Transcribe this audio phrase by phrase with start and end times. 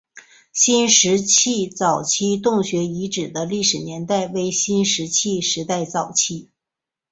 [0.51, 6.49] 新石器早期洞穴遗址的历史年代为新石器时代早期。